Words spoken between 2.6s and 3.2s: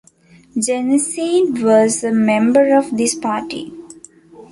of this